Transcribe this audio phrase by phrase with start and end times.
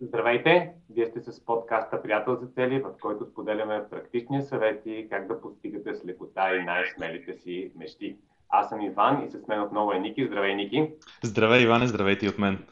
[0.00, 0.72] Здравейте!
[0.90, 5.94] Вие сте с подкаста Приятел за цели, в който споделяме практични съвети как да постигате
[5.94, 8.16] с лекота и най-смелите си мечти.
[8.48, 10.26] Аз съм Иван и с мен отново е Ники.
[10.26, 10.90] Здравей, Ники!
[11.22, 11.86] Здравей, Иване!
[11.86, 12.66] Здравейте и от мен!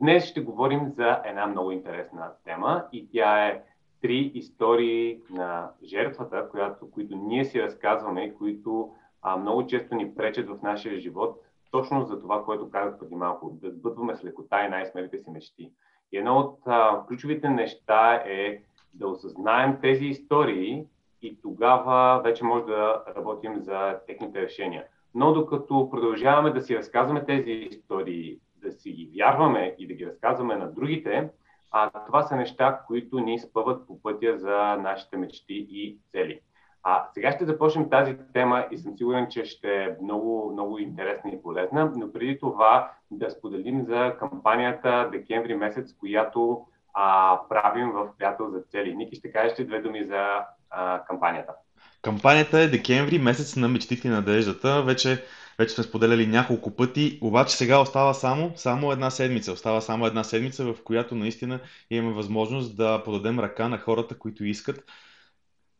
[0.00, 3.62] Днес ще говорим за една много интересна тема и тя е
[4.02, 8.92] три истории на жертвата, която, които ние си разказваме и които
[9.22, 11.40] а, много често ни пречат в нашия живот
[11.70, 15.72] точно за това, което казах преди малко, да сбъдваме с лекота и най-смелите си мечти.
[16.12, 18.62] И едно от а, ключовите неща е
[18.94, 20.84] да осъзнаем тези истории
[21.22, 24.84] и тогава вече може да работим за техните решения.
[25.14, 30.06] Но докато продължаваме да си разказваме тези истории, да си ги вярваме и да ги
[30.06, 31.30] разказваме на другите,
[31.70, 36.40] а, това са неща, които ни спъват по пътя за нашите мечти и цели.
[36.82, 41.30] А сега ще започнем тази тема и съм сигурен, че ще е много, много интересна
[41.30, 48.08] и полезна, но преди това да споделим за кампанията декември месец, която а, правим в
[48.18, 48.96] Приятел за цели.
[48.96, 50.38] Ники, ще кажеш ли две думи за
[50.70, 51.52] а, кампанията?
[52.02, 54.82] Кампанията е декември, месец на мечтите и надеждата.
[54.82, 55.24] Вече,
[55.58, 59.52] вече сме споделяли няколко пъти, обаче сега остава само, само една седмица.
[59.52, 61.60] Остава само една седмица, в която наистина
[61.90, 64.84] имаме възможност да подадем ръка на хората, които искат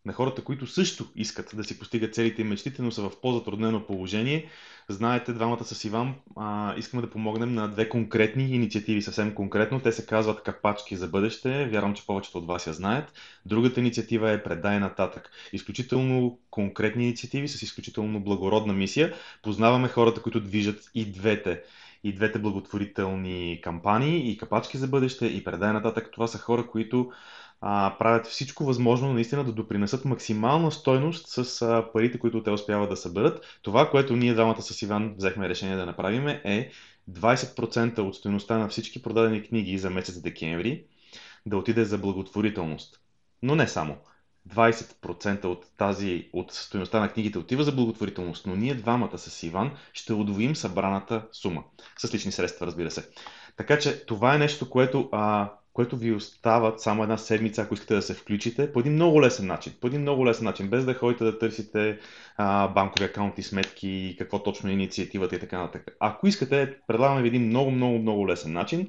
[0.04, 3.86] на хората, които също искат да си постигат целите и мечтите, но са в по-затруднено
[3.86, 4.46] положение.
[4.88, 9.80] Знаете, двамата с Иван а, искаме да помогнем на две конкретни инициативи, съвсем конкретно.
[9.80, 11.66] Те се казват Капачки за бъдеще.
[11.66, 13.12] Вярвам, че повечето от вас я знаят.
[13.46, 15.30] Другата инициатива е Предай нататък.
[15.52, 19.14] Изключително конкретни инициативи с изключително благородна мисия.
[19.42, 21.62] Познаваме хората, които движат и двете
[22.04, 26.08] и двете благотворителни кампании, и капачки за бъдеще, и предай нататък.
[26.12, 27.12] Това са хора, които
[27.60, 32.90] а, правят всичко възможно наистина да допринесат максимална стойност с а, парите, които те успяват
[32.90, 33.58] да съберат.
[33.62, 36.70] Това, което ние двамата с Иван взехме решение да направим е
[37.10, 40.84] 20% от стоеността на всички продадени книги за месец декември
[41.46, 43.00] да отиде за благотворителност.
[43.42, 43.96] Но не само.
[44.48, 49.76] 20% от тази, от стоеността на книгите отива за благотворителност, но ние двамата с Иван
[49.92, 51.64] ще удвоим събраната сума.
[51.98, 53.08] С лични средства, разбира се.
[53.56, 57.94] Така че това е нещо, което а, което ви остават само една седмица, ако искате
[57.94, 59.72] да се включите, по един много лесен начин.
[59.80, 61.98] По един много лесен начин, без да ходите да търсите
[62.36, 65.96] а, банкови акаунти, сметки, какво точно е инициативата и така нататък.
[66.00, 68.88] Ако искате, предлагаме ви един много, много, много лесен начин,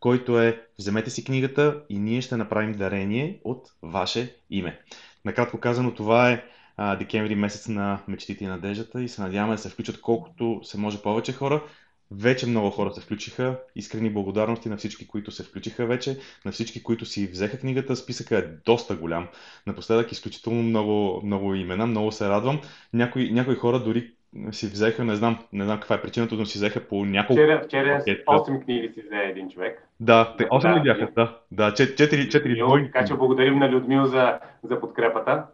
[0.00, 4.80] който е вземете си книгата и ние ще направим дарение от ваше име.
[5.24, 6.44] Накратко казано, това е
[6.76, 10.78] а, декември месец на мечтите и надеждата и се надяваме да се включат колкото се
[10.78, 11.62] може повече хора.
[12.10, 13.58] Вече много хора се включиха.
[13.76, 17.96] Искрени благодарности на всички, които се включиха вече, на всички, които си взеха книгата.
[17.96, 19.28] Списъка е доста голям.
[19.66, 21.86] Напоследък изключително много, много имена.
[21.86, 22.60] Много се радвам.
[22.92, 24.10] Някои, някои хора дори
[24.50, 27.32] си взеха, не знам, не знам каква е причината, но си взеха по няколко...
[27.32, 29.88] Вчера, вчера 8 книги си взе един човек.
[30.00, 31.08] Да, 8 ли бяха?
[31.14, 32.86] Да, да 4, 4 двойни.
[32.86, 35.44] Така че благодарим на Людмил за, за подкрепата.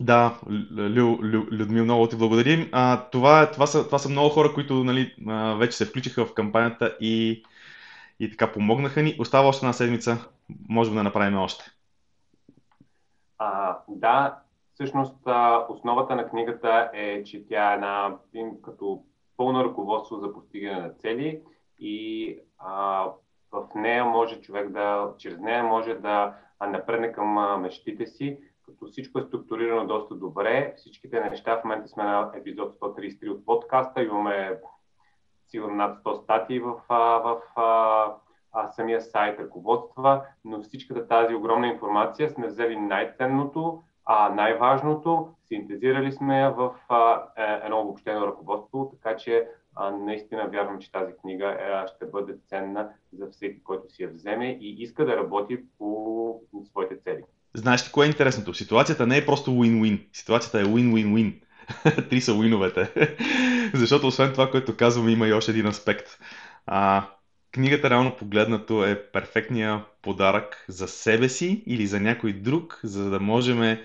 [0.00, 0.38] Да,
[0.76, 2.68] Лю, Лю, Людмил, много ти благодарим.
[2.72, 5.14] А, това, това, са, това са много хора, които нали,
[5.58, 7.44] вече се включиха в кампанията и,
[8.20, 9.16] и така помогнаха ни.
[9.18, 10.28] Остава още една седмица,
[10.68, 11.64] можем да направим още.
[13.38, 14.38] А, да,
[14.74, 15.16] всъщност
[15.68, 18.16] основата на книгата е, че тя е една
[18.64, 19.02] като
[19.36, 21.40] пълно ръководство за постигане на цели
[21.78, 23.04] и а,
[23.52, 26.34] в нея може човек да, чрез нея може да
[26.66, 30.74] напредне към мечтите си, като всичко е структурирано доста добре.
[30.76, 34.60] Всичките неща, в момента сме на епизод 133 от подкаста, имаме
[35.48, 37.60] сигурно над 100 статии в, в, в
[38.52, 46.12] а, самия сайт, ръководства, но всичката тази огромна информация сме взели най-ценното, а, най-важното, синтезирали
[46.12, 51.48] сме в а, е, едно обобщено ръководство, така че а, наистина вярвам, че тази книга
[51.48, 56.40] е, ще бъде ценна за всеки, който си я вземе и иска да работи по
[56.64, 57.22] своите цели.
[57.56, 58.54] Знаеш ли кое е интересното?
[58.54, 60.00] Ситуацията не е просто win-win.
[60.12, 61.34] Ситуацията е win-win-win.
[62.10, 62.90] Три са уиновете.
[63.74, 66.18] Защото освен това, което казвам, има и още един аспект.
[66.66, 67.06] А,
[67.52, 73.20] книгата, реално погледнато, е перфектния подарък за себе си или за някой друг, за да
[73.20, 73.78] можем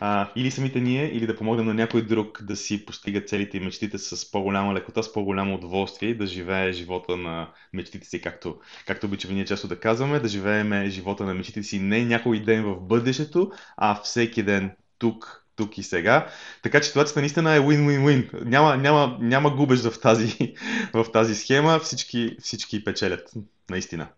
[0.00, 3.60] а, или самите ние, или да помогнем на някой друг да си постига целите и
[3.60, 9.06] мечтите с по-голяма лекота, с по-голямо удоволствие да живее живота на мечтите си, както, както
[9.06, 12.80] обичаме ние често да казваме, да живееме живота на мечтите си не някой ден в
[12.80, 16.28] бъдещето, а всеки ден тук, тук и сега.
[16.62, 18.44] Така че ситуацията наистина е win-win-win.
[18.44, 20.54] Няма, няма, няма губеж в тази,
[20.92, 21.78] в тази схема.
[21.78, 23.32] Всички, всички печелят.
[23.70, 24.08] Наистина.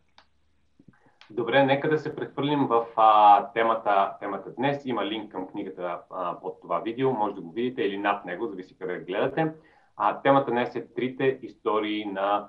[1.30, 4.82] Добре, нека да се прехвърлим в а, темата, темата днес.
[4.84, 8.46] Има линк към книгата а, под това видео, може да го видите или над него,
[8.46, 9.52] зависи къде гледате.
[9.96, 12.48] А, темата днес е трите истории на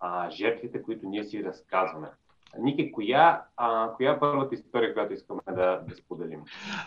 [0.00, 2.08] а, жертвите, които ние си разказваме.
[2.58, 6.40] Ники, коя, а, коя е първата история, която искаме да, да споделим?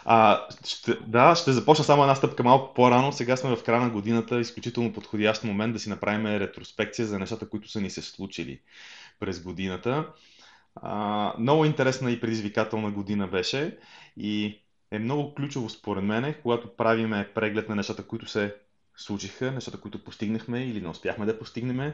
[0.06, 3.12] А, ще, да, ще започна само една стъпка малко по-рано.
[3.12, 7.50] Сега сме в края на годината, изключително подходящ момент да си направим ретроспекция за нещата,
[7.50, 8.60] които са ни се случили
[9.20, 10.06] през годината.
[11.40, 13.78] Много интересна и предизвикателна година беше
[14.18, 14.60] и
[14.92, 18.56] е много ключово според мен, когато правиме преглед на нещата, които се
[18.98, 21.94] случиха, нещата, които постигнахме или не успяхме да постигнем,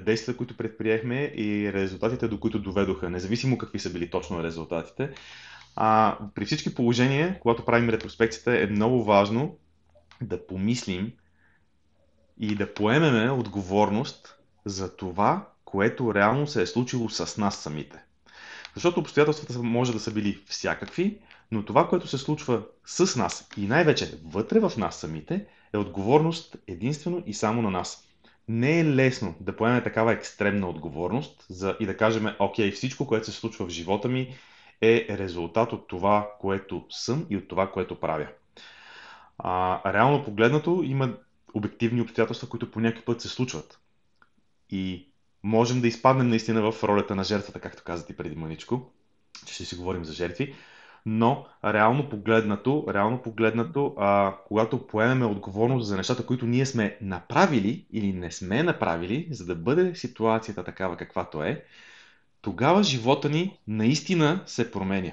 [0.00, 5.10] действията, които предприехме и резултатите, до които доведоха, независимо какви са били точно резултатите.
[5.76, 9.56] А, при всички положения, когато правим ретроспекцията, е много важно
[10.20, 11.12] да помислим
[12.38, 18.04] и да поемеме отговорност за това, което реално се е случило с нас самите.
[18.74, 21.18] Защото обстоятелствата може да са били всякакви,
[21.52, 26.56] но това, което се случва с нас и най-вече вътре в нас самите, е отговорност
[26.66, 28.06] единствено и само на нас.
[28.48, 33.26] Не е лесно да поемем такава екстремна отговорност за, и да кажем, окей, всичко, което
[33.26, 34.34] се случва в живота ми
[34.80, 38.26] е резултат от това, което съм и от това, което правя.
[39.38, 41.14] А, реално погледнато има
[41.54, 43.80] обективни обстоятелства, които по някакъв път се случват.
[44.70, 45.09] И
[45.42, 48.90] можем да изпаднем наистина в ролята на жертвата, както каза ти преди маничко,
[49.46, 50.54] че ще си говорим за жертви,
[51.06, 57.86] но реално погледнато, реално погледнато а, когато поемеме отговорност за нещата, които ние сме направили
[57.92, 61.64] или не сме направили, за да бъде ситуацията такава каквато е,
[62.42, 65.12] тогава живота ни наистина се променя.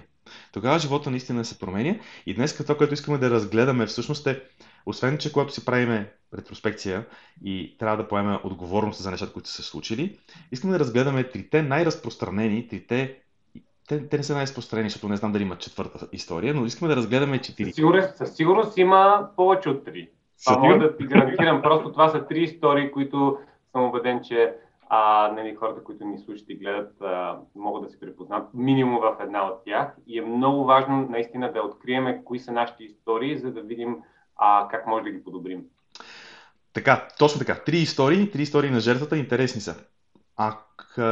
[0.51, 1.95] Тогава живота наистина се променя
[2.25, 4.44] и днес това, което искаме да разгледаме всъщност е,
[4.85, 7.05] освен, че когато си правиме ретроспекция
[7.44, 10.19] и трябва да поемем отговорност за нещата, които са се случили,
[10.51, 13.17] искаме да разгледаме трите най-разпространени, трите
[13.88, 16.95] те, те не са най-разпространени, защото не знам дали има четвърта история, но искаме да
[16.95, 17.69] разгледаме четири.
[17.69, 20.09] Със сигурност, със сигурност има повече от три.
[20.45, 21.61] Това мога да ти гарантирам.
[21.61, 23.38] Просто това са три истории, които
[23.71, 24.53] съм убеден, че
[24.89, 29.18] а, нали, хората, които ни слушат и гледат, а, могат да се припознат минимум в
[29.19, 29.95] една от тях.
[30.07, 33.98] И е много важно наистина да откриеме кои са нашите истории, за да видим
[34.36, 35.63] а, как може да ги подобрим.
[36.74, 37.56] Така, точно така.
[37.66, 39.75] Три истории, три истории на жертвата, интересни са.
[40.38, 40.57] А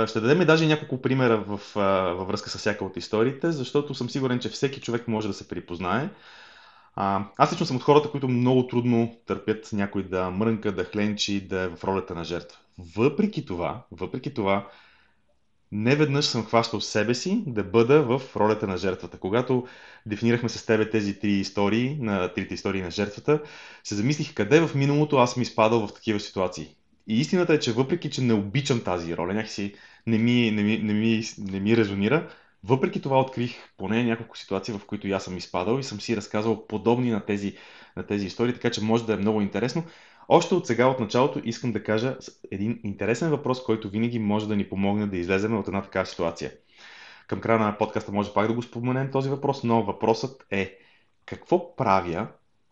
[0.08, 1.60] ще дадем даже няколко примера в,
[2.18, 5.48] във връзка с всяка от историите, защото съм сигурен, че всеки човек може да се
[5.48, 6.10] припознае.
[7.38, 11.62] Аз лично съм от хората, които много трудно търпят някой да мрънка, да хленчи, да
[11.62, 12.58] е в ролята на жертва.
[12.78, 14.70] Въпреки това, въпреки това,
[15.72, 19.18] не съм хващал себе си да бъда в ролята на жертвата.
[19.18, 19.68] Когато
[20.06, 23.42] дефинирахме с тебе тези три истории, на трите истории на жертвата,
[23.84, 26.76] се замислих къде в миналото аз ми изпадал в такива ситуации.
[27.08, 29.76] И истината е, че въпреки, че не обичам тази роля, някакси
[30.08, 32.30] не ми, не ми, не ми, не ми резонира,
[32.64, 36.68] въпреки това открих поне няколко ситуации, в които аз съм изпадал и съм си разказал
[36.68, 37.58] подобни на тези,
[37.98, 39.84] на тези истории, така че може да е много интересно.
[40.28, 42.18] Още от сега, от началото, искам да кажа
[42.52, 46.52] един интересен въпрос, който винаги може да ни помогне да излезем от една такава ситуация.
[47.28, 50.78] Към края на подкаста може пак да го споменем този въпрос, но въпросът е
[51.26, 52.28] какво правя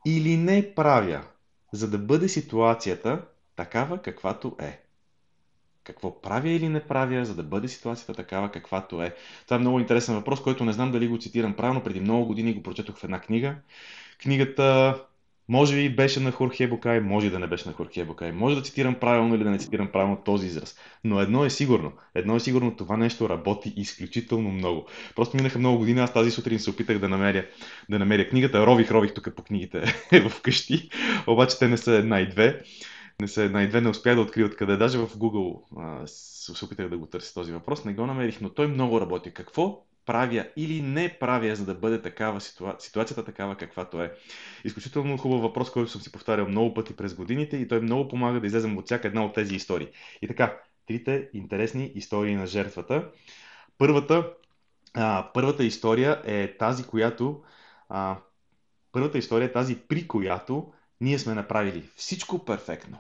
[0.05, 1.21] или не правя,
[1.71, 3.21] за да бъде ситуацията
[3.55, 4.79] такава каквато е.
[5.83, 9.15] Какво правя или не правя, за да бъде ситуацията такава каквато е?
[9.45, 11.83] Това е много интересен въпрос, който не знам дали го цитирам правилно.
[11.83, 13.55] Преди много години го прочетох в една книга.
[14.21, 14.97] Книгата
[15.49, 18.31] може би беше на Хорхе Бокай, може да не беше на Хорхе Бокай.
[18.31, 20.75] Може да цитирам правилно или да не цитирам правилно този израз.
[21.03, 21.91] Но едно е сигурно.
[22.15, 24.85] Едно е сигурно, това нещо работи изключително много.
[25.15, 27.45] Просто минаха много години, аз тази сутрин се опитах да намеря,
[27.89, 28.65] да намеря книгата.
[28.65, 29.83] Рових, рових тук по книгите
[30.29, 30.89] в къщи.
[31.27, 32.61] Обаче те не са една и две
[33.21, 34.77] не са една и две, не успя да открия откъде.
[34.77, 38.49] Даже в Google а, се опитах да го търся този въпрос, не го намерих, но
[38.49, 39.33] той много работи.
[39.33, 42.75] Какво правя или не правя, за да бъде такава ситуа...
[42.79, 44.13] ситуацията такава каквато е.
[44.63, 48.39] Изключително хубав въпрос, който съм си повтарял много пъти през годините и той много помага
[48.39, 49.87] да излезем от всяка една от тези истории.
[50.21, 53.11] И така, трите интересни истории на жертвата.
[53.77, 54.33] Първата,
[54.93, 57.43] а, първата история е тази, която
[57.89, 58.17] а,
[58.91, 62.97] първата история е тази, при която ние сме направили всичко перфектно,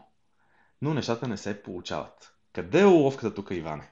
[0.81, 2.35] но нещата не се получават.
[2.53, 3.91] Къде е уловката тук, Иване?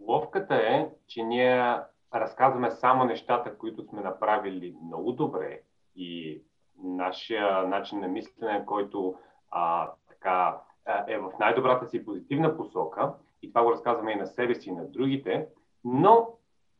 [0.00, 1.76] Уловката е, че ние
[2.14, 5.60] разказваме само нещата, които сме направили много добре
[5.96, 6.42] и
[6.82, 9.14] нашия начин на мислене, който
[9.50, 10.58] а, така,
[11.06, 13.12] е в най-добрата си позитивна посока,
[13.42, 15.46] и това го разказваме и на себе си, и на другите,
[15.84, 16.28] но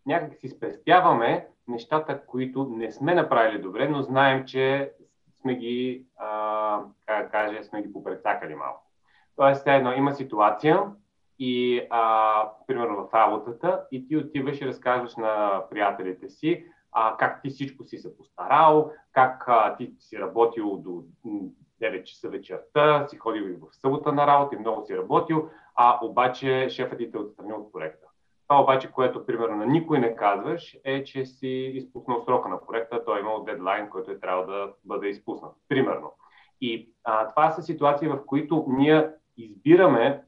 [0.07, 4.93] някак си спестяваме нещата, които не сме направили добре, но знаем, че
[5.41, 8.83] сме ги, а, как кажа, сме ги попрецакали малко.
[9.37, 10.83] Тоест, едно, има ситуация
[11.38, 17.42] и, а, примерно в работата, и ти отиваш и разказваш на приятелите си а, как
[17.42, 21.04] ти всичко си се постарал, как а, ти си работил до
[21.83, 25.99] 9 часа вечерта, си ходил и в събота на работа и много си работил, а
[26.02, 28.07] обаче шефът ти те отстранил от проекта.
[28.49, 33.04] Това обаче, което примерно на никой не казваш, е, че си изпуснал срока на проекта,
[33.04, 35.52] той е имал дедлайн, който е трябва да бъде изпуснат.
[35.68, 36.12] Примерно.
[36.61, 40.25] И а, това са ситуации, в които ние избираме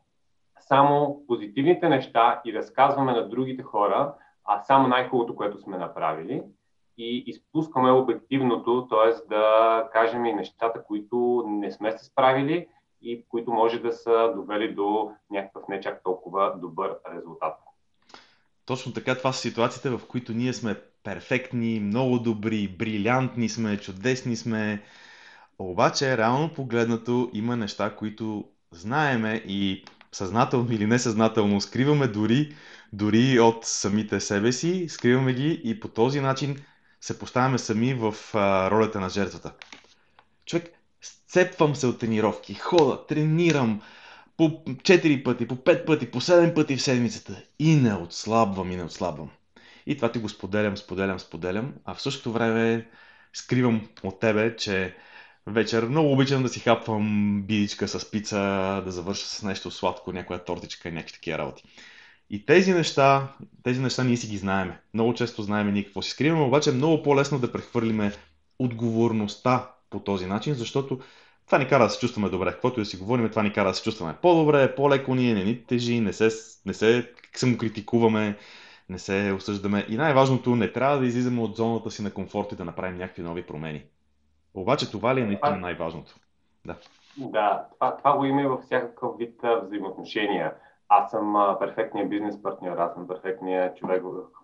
[0.60, 4.14] само позитивните неща и разказваме на другите хора,
[4.44, 6.42] а само най-хубавото, което сме направили
[6.98, 9.28] и изпускаме обективното, т.е.
[9.28, 12.66] да кажем и нещата, които не сме се справили
[13.02, 17.54] и които може да са довели до някакъв не чак толкова добър резултат.
[18.66, 24.36] Точно така, това са ситуациите, в които ние сме перфектни, много добри, брилянтни сме, чудесни
[24.36, 24.82] сме.
[25.58, 32.54] Обаче, реално погледнато, има неща, които знаеме и съзнателно или несъзнателно скриваме дори,
[32.92, 36.56] дори от самите себе си, скриваме ги и по този начин
[37.00, 39.52] се поставяме сами в а, ролята на жертвата.
[40.46, 43.80] Човек, сцепвам се от тренировки, хода, тренирам
[44.36, 48.76] по 4 пъти, по 5 пъти, по 7 пъти в седмицата и не отслабвам и
[48.76, 49.30] не отслабвам.
[49.86, 52.88] И това ти го споделям, споделям, споделям, а в същото време
[53.32, 54.96] скривам от тебе, че
[55.46, 58.36] вечер много обичам да си хапвам бидичка с пица,
[58.84, 61.64] да завърша с нещо сладко, някоя тортичка, някакви такива работи.
[62.30, 63.28] И тези неща,
[63.62, 64.80] тези неща ние си ги знаеме.
[64.94, 68.12] Много често знаеме ние какво си скриваме, обаче е много по-лесно да прехвърлиме
[68.58, 71.00] отговорността по този начин, защото
[71.46, 72.52] това ни кара да се чувстваме добре.
[72.52, 75.44] Каквото и да си говорим, това ни кара да се чувстваме по-добре, по-леко ние, не
[75.44, 76.30] ни тежи, не се,
[76.66, 78.36] не се самокритикуваме,
[78.88, 79.86] не се осъждаме.
[79.88, 83.22] И най-важното, не трябва да излизаме от зоната си на комфорт и да направим някакви
[83.22, 83.82] нови промени.
[84.54, 86.14] Обаче това ли е наистина най-важното?
[86.66, 86.76] Да.
[87.16, 90.54] Да, това, това го има и във всякакъв вид взаимоотношения
[90.92, 94.02] аз съм а, перфектният бизнес партньор, аз съм перфектният човек,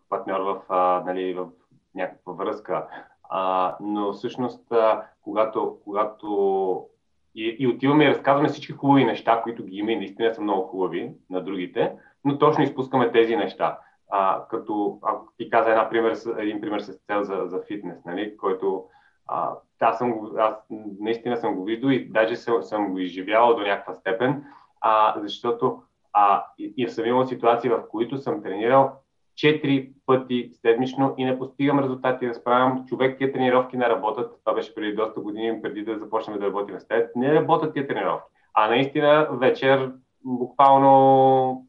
[0.08, 1.46] партньор в, а, нали, в
[1.94, 2.86] някаква връзка.
[3.30, 6.86] А, но всъщност, а, когато, когато
[7.34, 10.66] и, и отиваме и разказваме всички хубави неща, които ги има и наистина са много
[10.66, 11.92] хубави на другите,
[12.24, 13.78] но точно изпускаме тези неща.
[14.10, 18.36] А, като ако ти каза една пример, един пример с цел за, за фитнес, нали,
[18.36, 18.84] който
[19.26, 20.54] а, аз, съм, аз
[21.00, 24.44] наистина съм го виждал и даже съм, съм го изживявал до някаква степен,
[24.80, 28.92] а, защото а, и, и съм имал ситуации, в които съм тренирал
[29.36, 32.28] 4 пъти седмично и не постигам резултати.
[32.28, 34.40] Разправям, човек, тия тренировки не работят.
[34.44, 37.10] Това беше преди доста години, преди да започнем да работим с теб.
[37.16, 38.26] Не работят тия тренировки.
[38.54, 39.92] А наистина вечер
[40.24, 41.66] буквално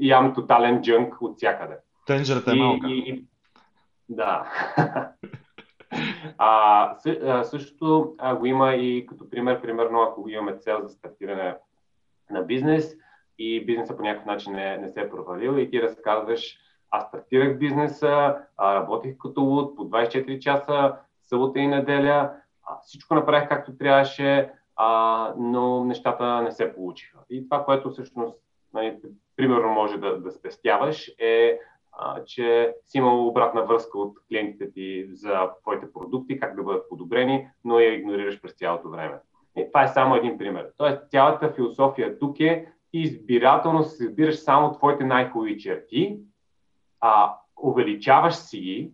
[0.00, 1.76] ям тотален джънк от всякъде.
[2.06, 2.88] Тенджерата е малка.
[2.88, 3.24] И, и,
[4.08, 4.52] да.
[6.38, 6.94] а,
[7.44, 11.56] същото а, го има и като пример, примерно ако имаме цел за стартиране
[12.30, 12.96] на бизнес,
[13.38, 16.58] и бизнеса по някакъв начин не, не се е провалил и ти разказваш,
[16.90, 22.32] аз стартирах бизнеса, работих като луд по 24 часа, събота и неделя,
[22.82, 27.18] всичко направих както трябваше, а, но нещата не се получиха.
[27.30, 28.38] И това, което всъщност,
[28.74, 28.98] нали,
[29.36, 31.58] примерно, може да, да спестяваш е,
[32.26, 37.48] че си имал обратна връзка от клиентите ти за твоите продукти, как да бъдат подобрени,
[37.64, 39.18] но я игнорираш през цялото време.
[39.56, 40.70] И това е само един пример.
[40.76, 46.18] Тоест, цялата философия тук е избирателно си избираш само твоите най-хубави черти,
[47.00, 48.92] а, увеличаваш си ги,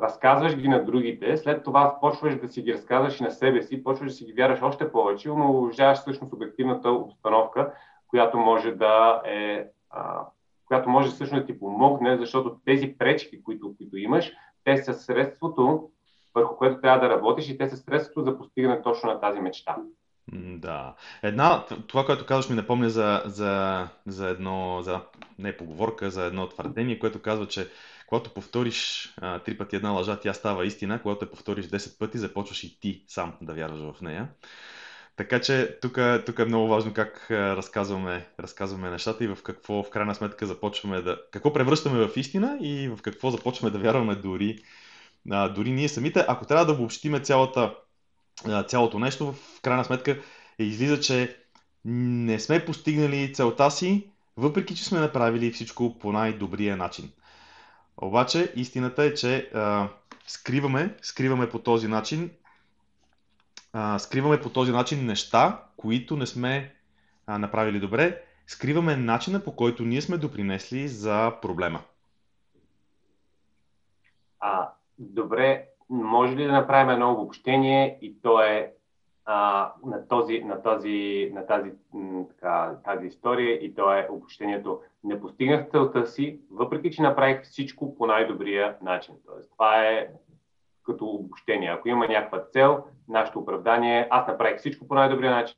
[0.00, 3.84] разказваш ги на другите, след това почваш да си ги разказваш и на себе си,
[3.84, 7.72] почваш да си ги вярваш още повече, но уважаваш всъщност обективната обстановка,
[8.06, 9.66] която може да е,
[10.66, 14.32] която може всъщност да ти помогне, защото тези пречки, които, които имаш,
[14.64, 15.90] те са средството,
[16.34, 19.76] върху което трябва да работиш и те са средството за постигане точно на тази мечта.
[20.32, 20.94] Да.
[21.22, 25.00] Една, това, което казваш, ми напомня за, за, за едно, за
[25.38, 27.68] не поговорка, за едно твърдение, което казва, че
[28.06, 31.02] когато повториш а, три пъти една лъжа, тя става истина.
[31.02, 34.28] Когато я повториш 10 пъти, започваш и ти сам да вярваш в нея.
[35.16, 39.90] Така че тук, тук е много важно как разказваме, разказваме нещата и в какво в
[39.90, 41.20] крайна сметка започваме да...
[41.30, 44.58] Какво превръщаме в истина и в какво започваме да вярваме дори,
[45.26, 46.24] дори ние самите.
[46.28, 47.74] Ако трябва да обобщиме цялата
[48.68, 50.20] цялото нещо, в крайна сметка
[50.58, 51.36] излиза, че
[51.84, 57.10] не сме постигнали целта си, въпреки че сме направили всичко по най-добрия начин.
[57.96, 59.88] Обаче истината е, че а,
[60.26, 62.30] скриваме, скриваме по този начин,
[63.98, 66.74] скриваме по този начин неща, които не сме
[67.26, 71.80] а, направили добре, скриваме начина по който ние сме допринесли за проблема.
[74.40, 78.72] А, добре, може ли да направим едно обобщение и то е
[79.24, 81.72] а, на, този, на, този, на тази,
[82.28, 84.80] така, тази история и то е обобщението.
[85.04, 89.14] Не постигнах целта си, въпреки че направих всичко по най-добрия начин.
[89.26, 90.08] Тоест, това е
[90.84, 91.68] като обобщение.
[91.68, 95.56] Ако има някаква цел, нашето оправдание е, аз направих всичко по най-добрия начин.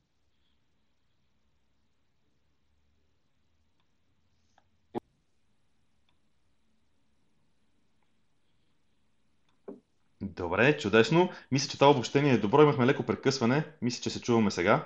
[10.21, 11.29] Добре, чудесно.
[11.53, 12.63] Мисля, че това обобщение е добро.
[12.63, 13.65] Имахме леко прекъсване.
[13.83, 14.85] Мисля, че се чуваме сега.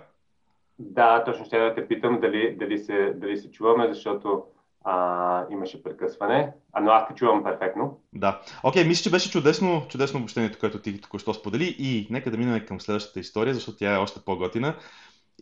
[0.78, 4.44] Да, точно ще да те питам дали, дали, се, дали се чуваме, защото
[4.84, 8.00] а, имаше прекъсване, а, но аз те чувам перфектно.
[8.12, 8.40] Да.
[8.62, 12.66] Окей, мисля, че беше чудесно, чудесно обобщението, което ти току-що сподели и нека да минем
[12.66, 14.74] към следващата история, защото тя е още по-готина.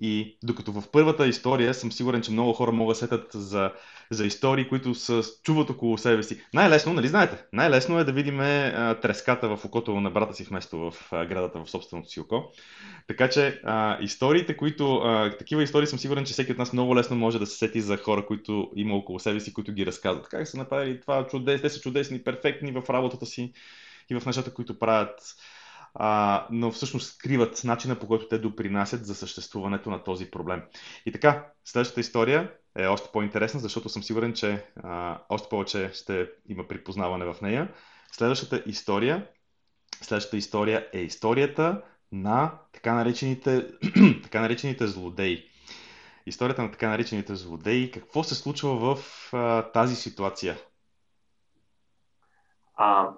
[0.00, 3.72] И докато в първата история съм сигурен, че много хора могат да сетят за,
[4.10, 6.40] за истории, които се чуват около себе си.
[6.54, 8.38] Най-лесно, нали знаете, най-лесно е да видим
[9.02, 12.52] треската в окото на брата си вместо в а, градата в собственото си око.
[13.06, 16.96] Така че а, историите, които, а, такива истории съм сигурен, че всеки от нас много
[16.96, 20.28] лесно може да се сети за хора, които има около себе си, които ги разказват.
[20.28, 23.52] Как са направили това чудес, те са чудесни, перфектни в работата си
[24.10, 25.20] и в нещата, които правят
[25.94, 30.62] а, но всъщност скриват начина по който те допринасят за съществуването на този проблем.
[31.06, 36.28] И така, следващата история е още по-интересна, защото съм сигурен, че а, още повече ще
[36.48, 37.68] има припознаване в нея.
[38.12, 39.26] Следващата история,
[40.02, 43.66] следващата история е историята на така наречените,
[44.22, 45.44] така наречените злодеи.
[46.26, 47.90] Историята на така наречените злодеи.
[47.90, 50.56] Какво се случва в а, тази ситуация?
[52.74, 53.10] А,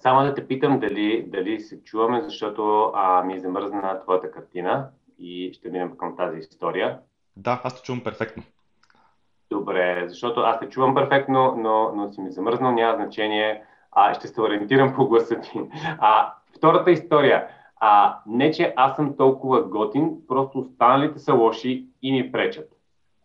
[0.00, 4.88] само да те питам дали, дали се чуваме, защото а, ми замръзна твоята картина
[5.18, 6.98] и ще минем към тази история.
[7.36, 8.42] Да, аз те чувам перфектно.
[9.50, 13.62] Добре, защото аз те чувам перфектно, но, но си ми замръзнал, няма значение.
[13.92, 15.60] А, ще се ориентирам по гласа ти.
[15.98, 17.48] А, втората история.
[17.80, 22.68] А, не, че аз съм толкова готин, просто останалите са лоши и ми пречат.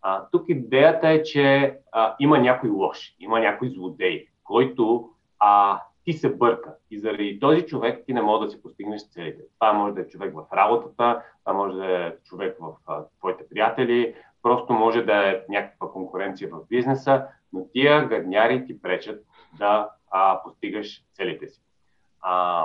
[0.02, 6.12] А, тук идеята е, че а, има някой лош, има някой злодей, който а, ти
[6.12, 6.74] се бърка.
[6.90, 9.42] И заради този човек ти не може да си постигнеш целите.
[9.54, 13.48] Това може да е човек в работата, това може да е човек в а, твоите
[13.48, 19.24] приятели, просто може да е някаква конкуренция в бизнеса, но тия гадняри ти пречат
[19.58, 21.60] да а, постигаш целите си.
[22.22, 22.64] А,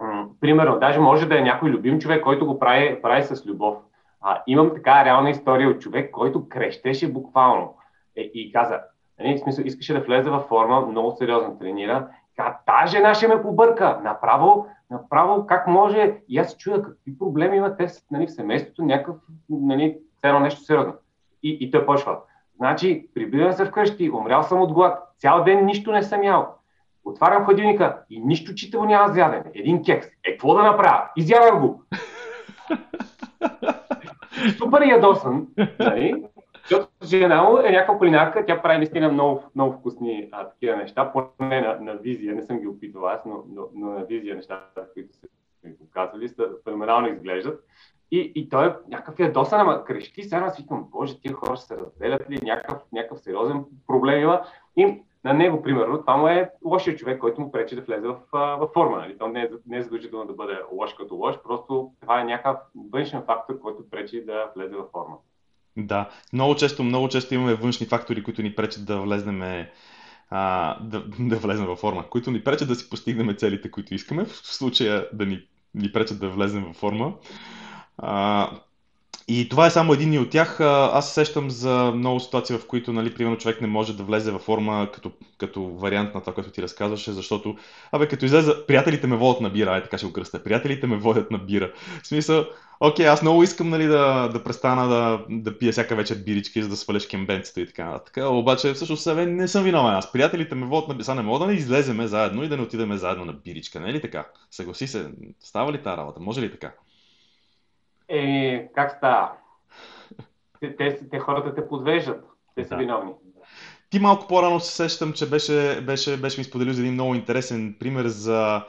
[0.00, 3.78] м- примерно, даже може да е някой любим човек, който го прави, прави с любов.
[4.20, 7.74] А, имам така реална история от човек, който крещеше буквално
[8.16, 8.80] е, и каза,
[9.18, 13.42] нали, в смисъл, искаше да влезе във форма, много сериозно тренира Та жена ще ме
[13.42, 14.00] побърка.
[14.04, 16.16] Направо, направо как може?
[16.28, 19.16] И аз се чуя какви проблеми имат те нали, в семейството, някакъв,
[19.50, 20.94] нали, едно нещо сериозно.
[21.42, 22.18] И, и той почва.
[22.56, 26.54] Значи, прибирам се вкъщи, умрял съм от глад, цял ден нищо не съм ял.
[27.04, 29.44] Отварям хладилника и нищо читаво няма за ядене.
[29.54, 30.06] Един кекс.
[30.06, 31.08] Е, какво да направя?
[31.16, 31.82] Изядам го.
[34.58, 35.46] Супер ядосан,
[35.78, 36.24] нали?
[36.68, 41.12] Защото жена му е някаква кулинарка, тя прави наистина много, много вкусни а, такива неща,
[41.12, 44.86] поне на, на визия, не съм ги опитвал аз, но, но, но на визия нещата,
[44.94, 45.26] които са
[45.64, 47.64] ми показвали, са феноменално изглеждат.
[48.10, 51.76] И, и той е някакъв ядосан, ама крещи, сега аз викам, боже, тия хора се
[51.76, 54.42] разделят ли, някакъв, някакъв сериозен проблем има.
[54.76, 58.18] И на него, примерно, това му е лошия човек, който му пречи да влезе в,
[58.32, 58.96] в форма.
[58.96, 59.18] Нали?
[59.18, 62.56] То не е, не е задължително да бъде лош като лош, просто това е някакъв
[62.92, 65.16] външен фактор, който пречи да влезе в форма.
[65.78, 69.66] Да, много често, много често имаме външни фактори, които ни пречат да влезнем
[70.30, 74.24] а, да, да влезем във форма, които ни пречат да си постигнем целите, които искаме,
[74.24, 75.40] в случая да ни,
[75.74, 77.14] ни пречат да влезем във форма.
[77.98, 78.50] А,
[79.28, 80.60] и това е само един от тях.
[80.60, 84.42] Аз сещам за много ситуации, в които, нали, примерно, човек не може да влезе във
[84.42, 87.56] форма като, като вариант на това, което ти разказваше, защото,
[87.92, 90.44] абе, като излезе, приятелите ме водят на бира, ай така ще го кръста.
[90.44, 91.72] Приятелите ме водят на бира.
[92.02, 92.44] В смисъл,
[92.80, 96.68] окей, аз много искам, нали, да, да престана да, да пия всяка вечер бирички, за
[96.68, 98.16] да свалиш кембенцето и така нататък.
[98.30, 99.94] Обаче, всъщност, себе не съм виновен.
[99.94, 101.14] Аз приятелите ме водят на бира.
[101.14, 103.92] не мога да не излеземе заедно и да не отидеме заедно на биричка, не е
[103.92, 104.26] ли така?
[104.50, 105.10] Съгласи се,
[105.40, 106.20] става ли тази работа?
[106.20, 106.72] Може ли така?
[108.08, 109.32] Е, как става?
[110.60, 112.24] Те, те, те хората те подвеждат.
[112.54, 112.76] Те са да.
[112.76, 113.12] виновни.
[113.90, 117.76] Ти малко по-рано се сещам, че беше, беше, беше ми споделил за един много интересен
[117.80, 118.64] пример за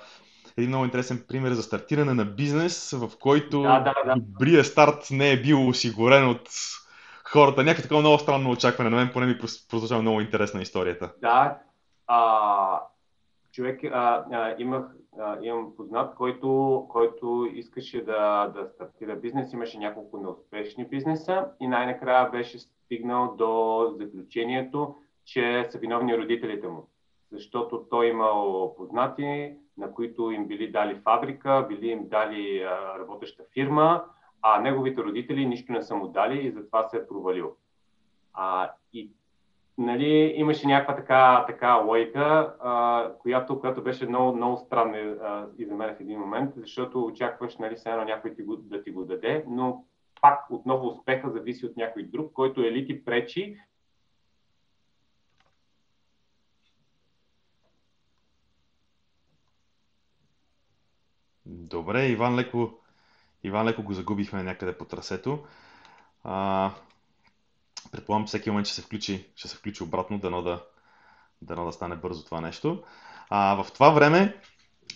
[0.58, 4.15] един много интересен пример за стартиране на бизнес, в който да, да, да.
[4.15, 6.49] добрият старт не е бил осигурен от
[7.23, 7.63] хората.
[7.63, 8.89] Някакво такова много странно очакване.
[8.89, 9.38] На мен поне ми
[9.69, 11.12] продължава много интересна историята.
[11.21, 11.58] Да.
[12.08, 12.82] А,
[13.59, 19.77] човек, а, а, имах а, имам познат, който, който искаше да, да стартира бизнес, имаше
[19.77, 24.95] няколко неуспешни бизнеса и най-накрая беше стигнал до заключението,
[25.25, 26.87] че са виновни родителите му.
[27.31, 33.43] Защото той имал познати, на които им били дали фабрика, били им дали а, работеща
[33.53, 34.03] фирма,
[34.41, 37.55] а неговите родители нищо не са му дали и затова се е провалил.
[38.33, 38.71] А,
[39.79, 44.97] нали, имаше някаква така, така лойка, а, която, която беше много, много странна
[45.57, 48.83] и за мен в един момент, защото очакваш нали, все едно някой ти го, да
[48.83, 49.85] ти го даде, но
[50.21, 53.57] пак отново успеха зависи от някой друг, който е ли ти пречи
[61.45, 62.79] Добре, Иван леко,
[63.43, 65.43] Иван леко го загубихме някъде по трасето.
[66.23, 66.71] А,
[67.91, 70.63] предполагам, всеки момент ще се включи, ще се включи обратно, дано да,
[71.41, 72.83] дано да стане бързо това нещо.
[73.29, 74.41] А, в това време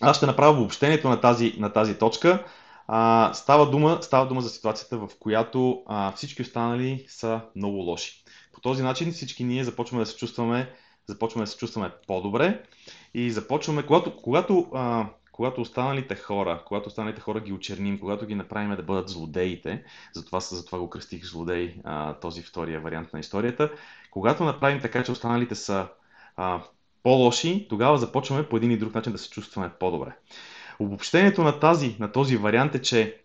[0.02, 2.46] аз ще направя обобщението на тази, на тази точка.
[2.88, 8.24] А, става, дума, става дума за ситуацията, в която а, всички останали са много лоши.
[8.54, 10.74] По този начин всички ние започваме да се чувстваме,
[11.08, 12.64] започваме да се чувстваме по-добре
[13.14, 18.36] и започваме, когато, когато, а, когато останалите хора, когато останалите хора ги очерним, когато ги
[18.36, 23.72] направим да бъдат злодеите, затова, затова го кръстих злодей, а, този втория вариант на историята,
[24.12, 25.88] когато направим така, че останалите са
[26.36, 26.62] а,
[27.04, 30.16] по-лоши, тогава започваме по един и друг начин да се чувстваме по-добре.
[30.80, 33.22] Обобщението на, тази, на този вариант е, че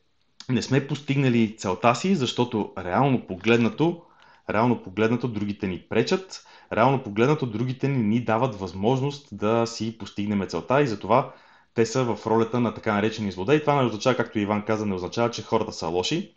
[0.48, 4.02] не сме постигнали целта си, защото реално погледнато,
[4.50, 10.46] реално погледнато другите ни пречат, реално погледнато другите ни ни дават възможност да си постигнем
[10.48, 11.32] целта и затова
[11.78, 13.60] те са в ролята на така наречени злодеи.
[13.60, 16.34] Това не означава, както Иван каза, не означава, че хората са лоши,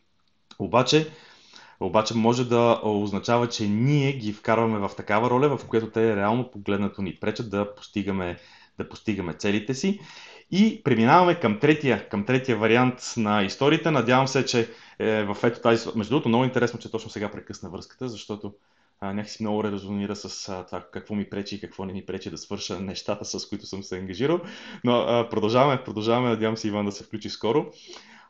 [0.60, 1.12] обаче
[1.80, 6.51] обаче може да означава, че ние ги вкарваме в такава роля, в която те реално
[6.51, 8.38] погледнато ни пречат да постигаме,
[8.77, 9.99] да постигаме целите си.
[10.51, 13.91] И преминаваме към третия, към третия вариант на историята.
[13.91, 15.89] Надявам се, че е, в ето тази...
[15.95, 18.54] Между другото, много интересно, че точно сега прекъсна връзката, защото
[19.01, 22.29] а, някакси много резонира с а, това какво ми пречи и какво не ми пречи
[22.29, 24.39] да свърша нещата, с които съм се ангажирал.
[24.83, 26.29] Но а, продължаваме, продължаваме.
[26.29, 27.65] Надявам се Иван да се включи скоро.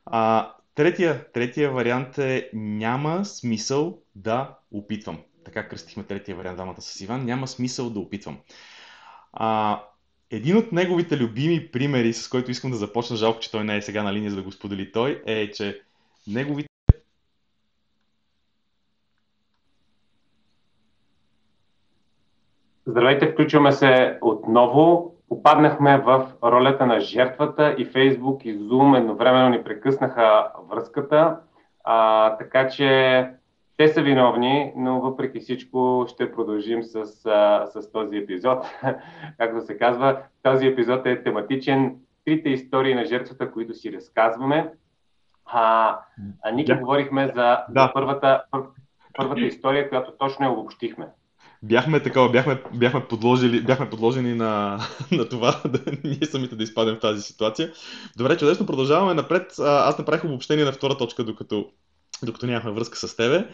[0.06, 5.18] А, Третия, третия вариант е няма смисъл да опитвам.
[5.46, 7.26] Така кръстихме третия вариант двамата с Иван.
[7.26, 8.38] Няма смисъл да опитвам.
[9.34, 9.82] А,
[10.30, 13.82] един от неговите любими примери, с който искам да започна, жалко, че той не е
[13.82, 15.82] сега на линия, за да го сподели той, е, че
[16.28, 16.71] неговите
[22.92, 29.64] Здравейте, включваме се отново попаднахме в ролята на жертвата и Фейсбук и Zoom едновременно ни
[29.64, 31.40] прекъснаха връзката,
[31.84, 33.30] а, така че
[33.78, 38.66] те са виновни, но въпреки всичко ще продължим с, а, с този епизод.
[39.38, 41.96] Както се казва, този епизод е тематичен.
[42.26, 44.72] Трите истории на жертвата, които си разказваме.
[45.46, 45.98] А,
[46.44, 46.76] а ние да.
[46.76, 47.66] говорихме за, да.
[47.70, 48.62] за първата, пър,
[49.18, 51.08] първата история, която точно я обобщихме
[51.64, 54.80] бяхме такова, бяхме, бяхме, подложили, бяхме подложени на,
[55.12, 57.74] на това да ние самите да изпадем в тази ситуация.
[58.18, 59.60] Добре, чудесно, продължаваме напред.
[59.60, 61.70] Аз направих обобщение на втора точка, докато,
[62.24, 63.48] докато нямахме връзка с тебе.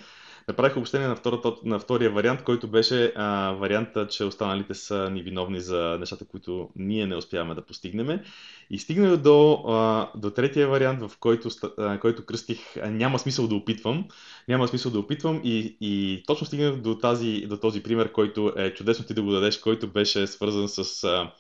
[0.48, 5.22] Направих обобщение на, втората, на втория вариант, който беше а, варианта, че останалите са ни
[5.22, 8.20] виновни за нещата, които ние не успяваме да постигнем.
[8.70, 9.64] И стигнах до,
[10.16, 14.08] до третия вариант, в който, а, който кръстих няма смисъл да опитвам.
[14.48, 18.74] Няма смисъл да опитвам и, и точно стигнах до, тази, до този пример, който е
[18.74, 21.32] чудесно ти да го дадеш, който беше свързан с а,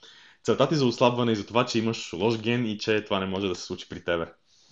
[0.43, 3.25] целта ти за ослабване и за това, че имаш лош ген и че това не
[3.25, 4.25] може да се случи при тебе.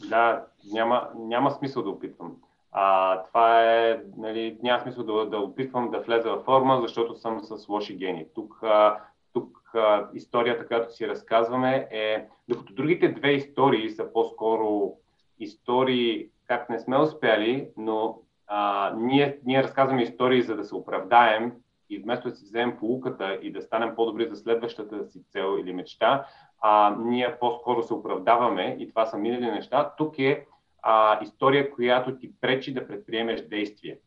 [0.10, 2.36] Да, няма, няма смисъл да опитвам.
[2.78, 7.40] А, това е, нали, няма смисъл да, да опитвам да влеза в форма, защото съм
[7.44, 8.26] с лоши гени.
[8.36, 9.00] Тук, а,
[9.34, 14.94] тук а, историята, която си разказваме е, докато другите две истории са по-скоро
[15.40, 21.54] истории как не сме успяли, но а, ние, ние разказваме истории за да се оправдаем
[21.90, 25.74] и вместо да си вземем полуката и да станем по-добри за следващата си цел или
[25.74, 26.26] мечта,
[26.62, 29.94] а, ние по-скоро се оправдаваме и това са минали неща.
[29.98, 30.46] Тук е
[30.88, 33.98] а, история, която ти пречи да предприемеш действие.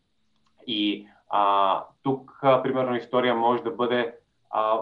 [0.67, 4.15] И а, тук, а, примерно, история може да бъде
[4.51, 4.75] а,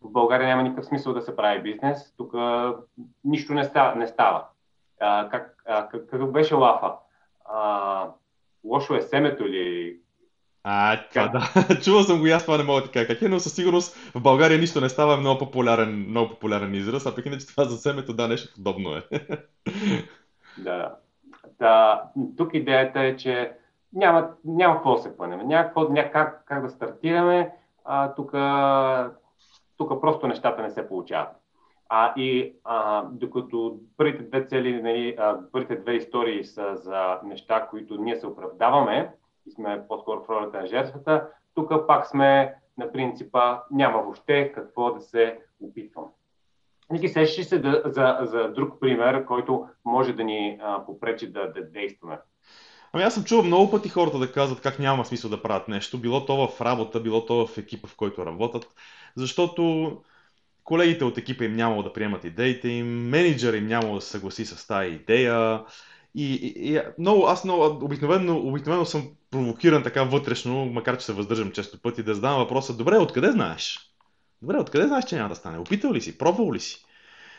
[0.00, 2.76] в България няма никакъв смисъл да се прави бизнес, тук а,
[3.24, 3.94] нищо не става.
[3.94, 4.44] Не става.
[5.00, 6.92] А, как, а, как, какъв беше лафа?
[7.44, 8.08] А,
[8.64, 9.96] лошо е семето ли?
[10.62, 11.74] А, това да.
[11.84, 13.96] Чувал съм го и аз това не мога да кажа как е, но със сигурност
[14.14, 17.64] в България нищо не става, е много популярен, много популярен израз, а пък иначе това
[17.64, 19.02] за семето, да, нещо подобно е.
[20.58, 20.96] да.
[21.58, 22.02] Та,
[22.36, 23.52] тук идеята е, че
[23.92, 27.52] няма, няма какво да се пънем, няма, какво, как, как да стартираме,
[28.16, 28.30] тук,
[30.00, 31.36] просто нещата не се получават.
[31.88, 37.66] А, и а, докато първите две цели, нали, а, първите две истории са за неща,
[37.70, 39.12] които ние се оправдаваме
[39.46, 44.92] и сме по-скоро в ролята на жертвата, тук пак сме на принципа няма въобще какво
[44.92, 46.06] да се опитвам.
[46.94, 51.52] Ники, сещаш се да, за, за друг пример, който може да ни а, попречи да,
[51.52, 52.18] да действаме?
[52.92, 55.98] Ами аз съм чувал много пъти хората да казват как няма смисъл да правят нещо,
[55.98, 58.66] било то в работа, било то в екипа, в който работят,
[59.16, 59.92] защото
[60.64, 64.46] колегите от екипа им нямало да приемат идеите им, менеджер им нямало да се съгласи
[64.46, 65.64] с тази идея.
[66.14, 71.12] И, и, и много, аз много, обикновено, обикновено съм провокиран така вътрешно, макар че се
[71.12, 73.93] въздържам често пъти, да задавам въпроса, добре, откъде знаеш?
[74.44, 75.58] Добре, откъде знаеш, че няма да стане?
[75.58, 76.18] Опитал ли си?
[76.18, 76.84] Пробвал ли си?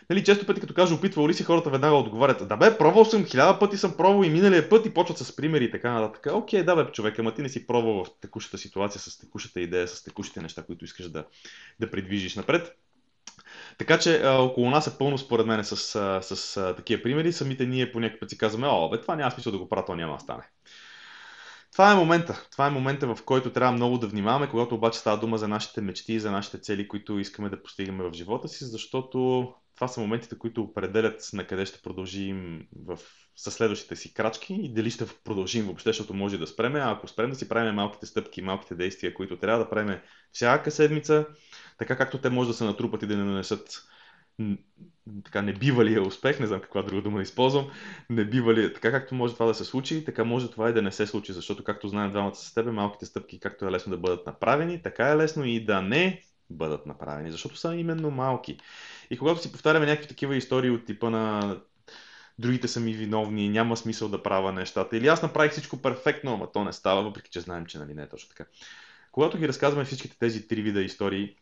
[0.09, 3.25] нали, често пъти като кажа опитвал ли си, хората веднага отговарят, да бе, пробвал съм,
[3.25, 6.33] хиляда пъти съм пробвал и миналия път и почват с примери и така нататък.
[6.33, 9.87] Окей, да бе, човек, ама ти не си пробвал в текущата ситуация, с текущата идея,
[9.87, 11.25] с текущите неща, които искаш да,
[11.79, 12.77] да придвижиш напред.
[13.77, 17.33] Така че а, около нас е пълно според мен с, с, с а, такива примери.
[17.33, 19.85] Самите ние по някакъв път си казваме, о, бе, това няма смисъл да го правя,
[19.85, 20.43] то няма да стане.
[21.75, 22.47] Това е момента.
[22.51, 25.81] Това е момента, в който трябва много да внимаваме, когато обаче става дума за нашите
[25.81, 30.01] мечти и за нашите цели, които искаме да постигаме в живота си, защото това са
[30.01, 32.99] моментите, които определят на къде ще продължим в
[33.35, 37.07] със следващите си крачки и дали ще продължим въобще, защото може да спреме, а ако
[37.07, 39.99] спрем да си правим малките стъпки, малките действия, които трябва да правим
[40.31, 41.25] всяка седмица,
[41.77, 43.83] така както те може да се натрупат и да не нанесат
[45.23, 47.67] така небивалия успех, не знам каква друга дума да използвам,
[48.09, 51.07] небивалия, така както може това да се случи, така може това и да не се
[51.07, 54.81] случи, защото както знаем двамата с тебе, малките стъпки, както е лесно да бъдат направени,
[54.81, 58.57] така е лесно и да не бъдат направени, защото са именно малки.
[59.09, 61.57] И когато си повтаряме някакви такива истории от типа на
[62.39, 66.51] другите са ми виновни, няма смисъл да правя нещата, или аз направих всичко перфектно, ама
[66.51, 68.45] то не става, въпреки че знаем, че нали не е точно така.
[69.11, 71.35] Когато ги разказваме всичките тези три вида истории,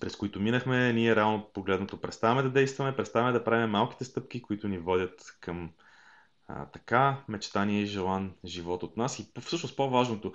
[0.00, 4.68] през които минахме, ние реално погледното преставаме да действаме, преставаме да правим малките стъпки, които
[4.68, 5.70] ни водят към
[6.48, 9.18] а, така мечтание и желан живот от нас.
[9.18, 10.32] И всъщност по-важното,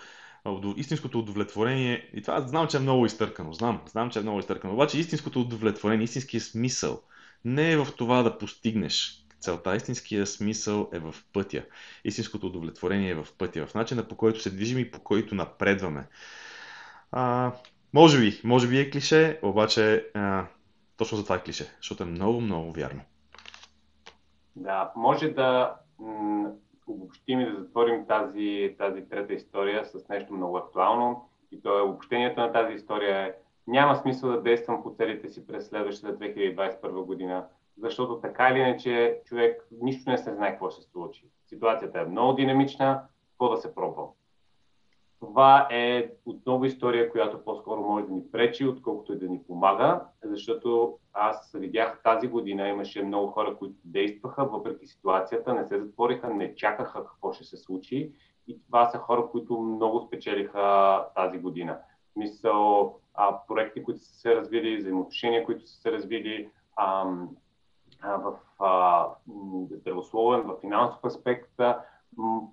[0.75, 4.73] истинското удовлетворение, и това знам, че е много изтъркано, знам, знам, че е много изтъркано,
[4.73, 7.01] обаче истинското удовлетворение, истинският смисъл
[7.45, 11.65] не е в това да постигнеш целта, истинския смисъл е в пътя.
[12.03, 16.07] Истинското удовлетворение е в пътя, в начина по който се движим и по който напредваме.
[17.11, 17.51] А,
[17.93, 20.45] може би, може би е клише, обаче а,
[20.97, 23.01] точно за това е клише, защото е много, много вярно.
[24.55, 26.51] Да, може да м-
[26.87, 31.29] обобщим и да затворим тази, тази трета история с нещо много актуално.
[31.51, 33.33] И то е обобщението на тази история е
[33.67, 37.45] няма смисъл да действам по целите си през следващата 2021 година,
[37.81, 41.25] защото така или иначе човек нищо не се знае какво ще се случи.
[41.45, 44.03] Ситуацията е много динамична, какво да се пробва.
[45.19, 50.01] Това е отново история, която по-скоро може да ни пречи, отколкото и да ни помага,
[50.23, 56.29] защото аз видях тази година, имаше много хора, които действаха въпреки ситуацията, не се затвориха,
[56.29, 58.11] не чакаха какво ще се случи
[58.47, 61.79] и това са хора, които много спечелиха тази година.
[62.15, 67.13] Мисъл, а, проекти, които са се развили, взаимоотношения, които са се развили а,
[68.01, 68.33] а, в
[69.71, 71.61] здравословен, в финансов аспект,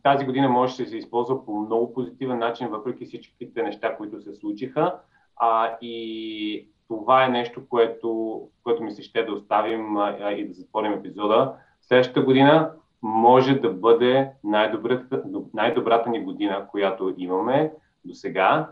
[0.03, 4.35] тази година може да се използва по много позитивен начин, въпреки всичките неща, които се
[4.35, 4.94] случиха.
[5.37, 10.55] А, и това е нещо, което, което ми се ще да оставим а, и да
[10.55, 11.55] затворим епизода.
[11.81, 12.72] Следващата година
[13.03, 15.22] може да бъде най-добрата,
[15.55, 17.72] най-добрата ни година, която имаме
[18.05, 18.68] до сега.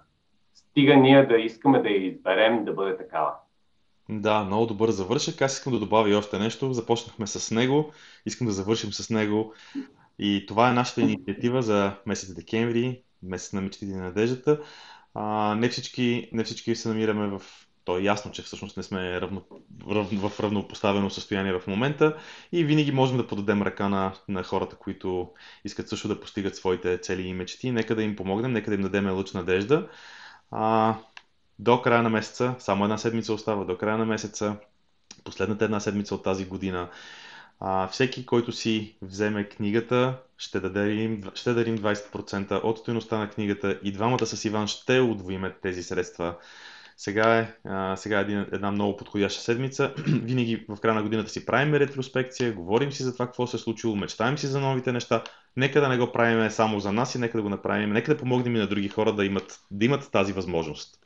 [0.54, 3.32] Стига ние да искаме да я изберем да бъде такава.
[4.08, 5.42] Да, много добър завършък.
[5.42, 6.72] Аз искам да добавя още нещо.
[6.72, 7.90] Започнахме с него.
[8.26, 9.54] Искам да завършим с него.
[10.18, 14.60] И това е нашата инициатива за месец декември, месец на мечтите и надеждата.
[15.14, 17.42] А, не, всички, не всички се намираме в
[17.84, 19.42] то е ясно, че всъщност не сме равно,
[19.90, 22.16] рав, в равнопоставено състояние в момента
[22.52, 25.30] и винаги можем да подадем ръка на, на хората, които
[25.64, 27.70] искат също да постигат своите цели и мечти.
[27.70, 29.88] Нека да им помогнем, нека да им дадем лъч надежда.
[30.50, 30.94] А,
[31.58, 34.56] до края на месеца, само една седмица остава, до края на месеца,
[35.24, 36.88] последната една седмица от тази година,
[37.64, 43.80] а, всеки, който си вземе книгата, ще дадем, ще дарим 20% от стоеността на книгата
[43.82, 46.36] и двамата с Иван ще удвоиме тези средства.
[46.96, 49.94] Сега е, а, сега е един, една много подходяща седмица.
[50.06, 53.60] Винаги в края на годината си правим ретроспекция, говорим си за това какво се е
[53.60, 55.24] случило, мечтаем си за новите неща.
[55.56, 57.92] Нека да не го правим само за нас и нека да го направим.
[57.92, 61.01] Нека да помогнем и на други хора да имат, да имат тази възможност.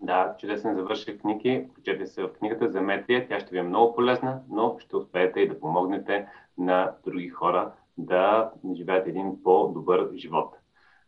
[0.00, 1.66] Да, чудесен завърших книги.
[1.70, 3.28] Включете се в книгата, замете я.
[3.28, 6.26] Тя ще ви е много полезна, но ще успеете и да помогнете
[6.58, 10.56] на други хора да живеят един по-добър живот.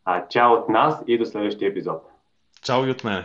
[0.05, 2.03] А, чао от нас и до следващия епизод.
[2.63, 3.25] Чао и от мен.